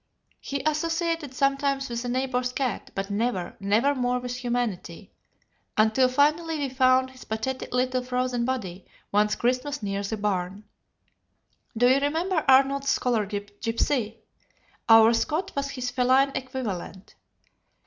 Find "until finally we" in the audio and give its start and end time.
5.77-6.69